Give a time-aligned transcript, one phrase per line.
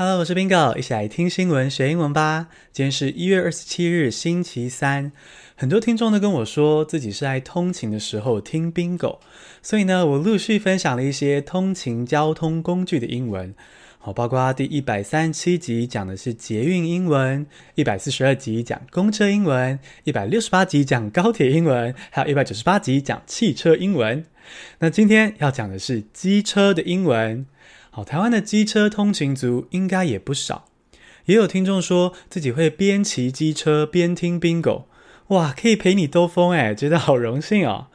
[0.00, 2.48] Hello，我是 Bingo，一起来听新闻学英文吧。
[2.72, 5.12] 今天是一月二十七日，星期三。
[5.54, 9.18] 很多听众都跟我说自己是在通勤的时候听 Bingo，
[9.60, 13.54] 所以呢，我陆续分享了一些通勤交通工具的英文。
[13.98, 17.44] 好，包括第一百三十七集讲的是捷运英文，
[17.74, 24.24] 一百四十二集讲公车英文，一百六十八集讲高铁英文，还有一百九十八集讲汽车英文。
[24.78, 27.44] 那今天要讲的是机车的英文。
[27.92, 30.66] 好，台湾的机车通勤族应该也不少，
[31.24, 34.84] 也有听众说自己会边骑机车边听 Bingo，
[35.28, 37.88] 哇，可以陪你兜风诶，觉得好荣幸哦。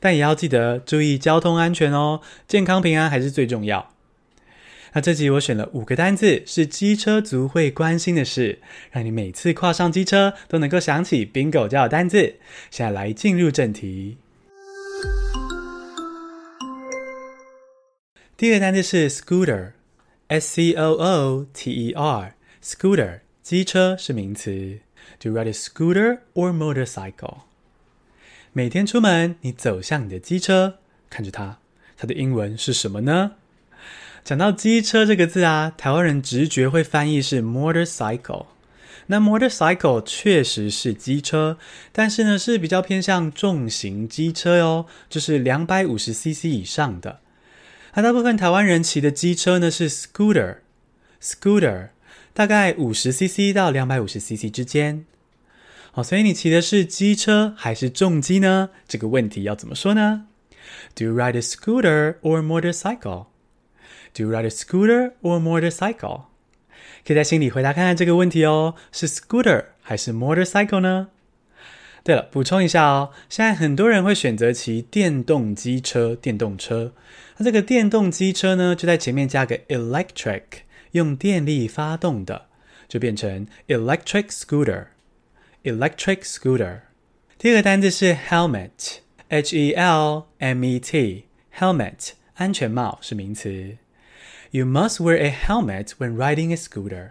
[0.00, 3.90] 但也要记得注意交通安全哦，健康平安还是最重要。
[4.92, 12.34] 那这集我选了五个单字，是机车族会关心的事，让你每次跨上机车都能够想起 Bingo 教的单字。
[12.70, 14.18] 现在来进入正题。
[18.38, 24.78] 第一个单词是 scooter，s c o o t e r，scooter，机车是名词。
[25.18, 27.38] Do you ride a scooter or motorcycle？
[28.52, 30.78] 每天出门，你走向你的机车，
[31.10, 31.56] 看着它，
[31.96, 33.32] 它的英文是什么呢？
[34.22, 38.46] 讲到机车这个字啊，台湾人直觉会翻译是 motorcycle。
[39.08, 41.58] 那 motorcycle 确实是机车，
[41.90, 47.18] 但是呢是比较偏向重型机车哟，就是两百五十 cc 以上的。
[47.94, 51.88] 那大部分台湾人骑的机车呢是 scooter，scooter
[52.32, 55.04] 大概五十 cc 到两百五十 cc 之间。
[55.90, 58.70] 好，所以你骑的是机车还是重机呢？
[58.86, 60.26] 这个问题要怎么说呢
[60.94, 66.24] ？Do you ride a scooter or motorcycle？Do you ride a scooter or motorcycle？
[67.04, 71.08] 可以在心里回答看看这个问题哦，是 scooter 还是 motorcycle 呢？
[72.02, 76.92] 对了，补充一下哦，现在很多人会选择骑电动机车、电动车。
[77.36, 80.42] 那这个电动机车呢，就在前面加个 electric，
[80.92, 82.46] 用电力发动的，
[82.88, 84.86] 就变成 electric scooter。
[85.64, 86.80] electric scooter。
[87.36, 93.76] 第二个单字是 helmet，h e l m e t，helmet，安全帽是名词。
[94.50, 97.10] You must wear a helmet when riding a scooter.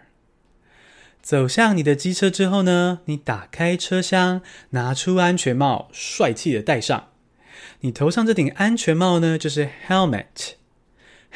[1.27, 7.09] 走向你的机车之后呢，你打开车厢，拿出安全帽，帅气的戴上。
[7.81, 10.53] 你头上这顶安全帽呢，就是 helmet。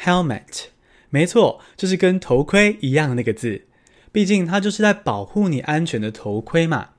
[0.02, 0.68] helmet，
[1.10, 3.66] 没错，就是跟头盔一样的那个字。
[4.10, 6.92] 毕竟它就是在保护你安全的头盔嘛。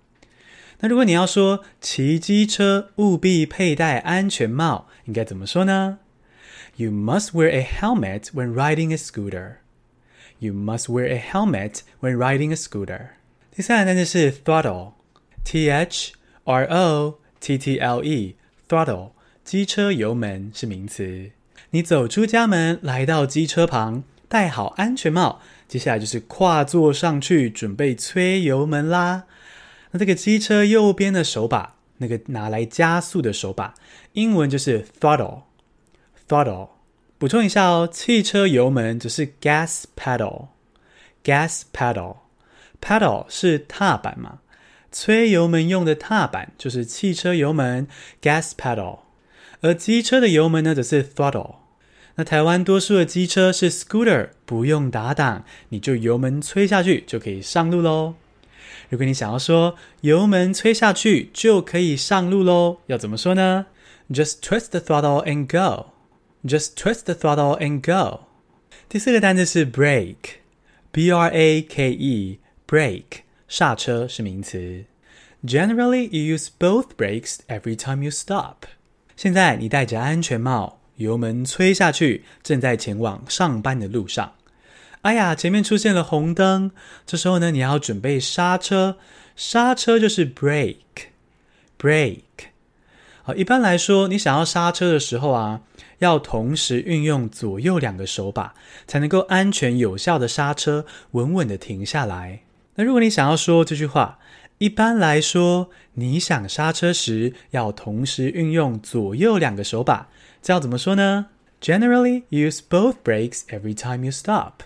[0.81, 5.97] 那如果你要说骑机车务必佩戴安全帽，应该怎么说呢
[6.75, 9.62] ？You must wear a helmet when riding a scooter.
[10.43, 13.11] You must wear a helmet when riding a scooter.
[13.55, 16.11] 第三个单词是 throttle，T H
[16.43, 19.11] R O T T L E，throttle，
[19.45, 21.31] 机车油门是名词。
[21.69, 25.39] 你走出家门，来到机车旁，戴好安全帽，
[25.69, 29.23] 接下来就是跨坐上去，准备催油门啦。
[29.91, 33.75] 那这个机车右边的手把，那个拿来加速的手把，
[34.11, 35.43] 英文就是 throttle。
[36.27, 36.67] Throttle，
[37.23, 44.39] 补充一下哦，汽车油门就是 gas pedal，gas pedal，pedal 是踏板嘛，
[44.91, 47.87] 催油门用的踏板就是汽车油门
[48.21, 48.99] gas pedal，
[49.61, 51.55] 而机车的油门呢则是 throttle。
[52.15, 58.15] 那台湾多数的机车是 scooter，不用打档，你就油门催下去就可以上路喽。
[58.89, 63.67] 如果你想要说油门催下去就可以上路喽，要怎么说呢
[64.09, 65.92] ？Just twist the throttle and go。
[66.44, 68.26] Just twist the throttle and go。
[68.88, 74.84] 第四个单词是 brake，b r a k e，brake，刹车是名词。
[75.44, 78.66] Generally, you use both brakes every time you stop。
[79.16, 84.34] 现在你戴着安全帽，油门催下去，正在前往上班的路上。
[85.02, 86.72] 哎呀，前面出现了红灯，
[87.06, 88.98] 这时候呢，你要准备刹车，
[89.36, 92.22] 刹车就是 brake，brake。
[93.25, 95.61] 好，一般来说，你想要刹车的时候啊，
[95.99, 98.53] 要同时运用左右两个手把，
[98.85, 102.41] 才能够安全有效的刹车，稳稳的停下来。
[102.75, 104.19] 那如果你想要说这句话，
[104.57, 110.09] 一般来说，你想刹车时要同时运用左右两个手把，
[110.41, 111.27] 这要怎么说呢
[111.61, 114.63] ？Generally, use both brakes every time you stop.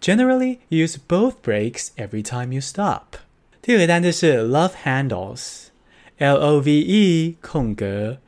[0.00, 3.16] Generally, use both brakes every time you stop.
[3.60, 5.70] 第二个单词是 love handles.
[6.17, 8.19] L O V E 空格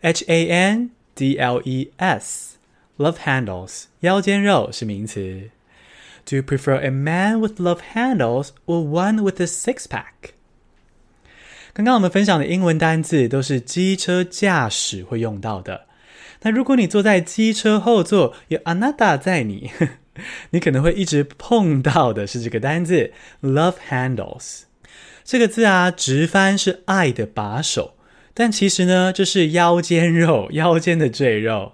[0.00, 5.50] H A N D L E S，love handles 腰间肉是名词。
[6.24, 10.32] Do you prefer a man with love handles or one with a six pack？
[11.72, 15.86] 刚刚我们分享的英文单字都是机车驾驶会用到的。
[16.42, 19.70] 那如果你坐在机车后座，有あなた载你，
[20.50, 24.62] 你可能会一直碰到的是这个单字 love handles。
[25.27, 27.95] 这个字啊，直翻是爱的把手，
[28.33, 31.73] 但其实呢，就是腰间肉， 腰间的赘肉。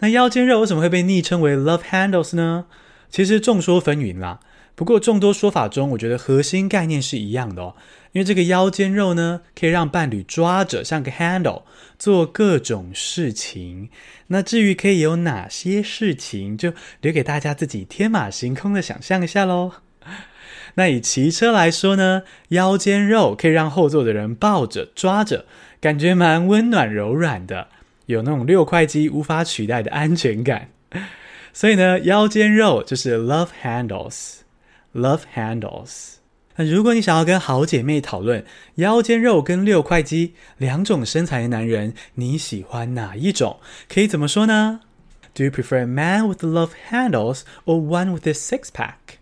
[0.00, 2.64] 那腰间肉为什么会被昵称为 love handles 呢？
[3.08, 4.40] 其实众说纷纭啦。
[4.74, 7.76] 不过众多说法中，我觉得核心概念是一样的哦。
[8.10, 11.62] 因为这个腰间肉呢，可以让伴侣抓着像个 handle
[12.00, 13.90] 做各种事情。
[14.26, 19.70] 那至于可以有哪些事情，就留给大家自己天马行空的想象一下喽。
[20.74, 25.44] 那以骑车来说呢，腰间肉可以让后座的人抱着抓着，
[25.80, 27.68] 感觉蛮温暖柔软的，
[28.06, 30.68] 有那种六块肌无法取代的安全感。
[31.52, 36.14] 所以呢，腰间肉就是 love handles，love handles。
[36.56, 38.44] 那如果你想要跟好姐妹讨论
[38.74, 43.58] 腰间肉跟六块肌两种身材的男人，你喜欢哪一种？
[43.88, 44.80] 可以怎么说呢
[45.34, 49.18] ？Do you prefer a man with love handles or one with a six pack?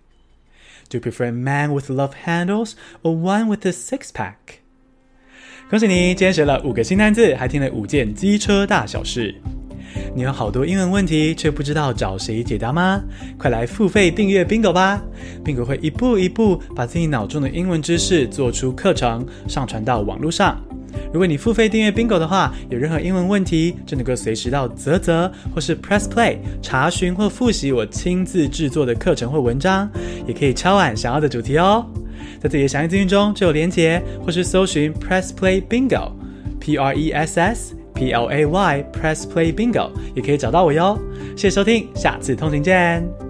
[0.91, 2.73] Do you prefer a man with love handles
[3.03, 4.59] or one with a six pack?
[5.71, 9.33] 恭喜你，今天学了五个新单字，还听了五件机车大小事。
[10.17, 13.01] 你有好多英文问题，却不知道找谁解答吗？
[13.39, 15.01] 快来付费订阅 Bingo 吧
[15.45, 20.61] ！Bingo 会一步一步把自己脑中的英文知识做出课程，上传到网络上。
[21.13, 29.91] 如果你付费订阅 Bingo 的话，有任何英文问题，就能够随时到泽泽或是 Press Play 查询或复习我亲自制作的课程或文章，
[30.27, 31.87] 也可以敲碗想要的主题哦。
[32.41, 40.99] 在这里的详细资讯中就有连结，或是搜寻 Press Play Bingo，P R E S S P L A Y Press Play Bingo，也可以找到我哟。
[41.37, 43.30] 谢谢收听，下次通勤见。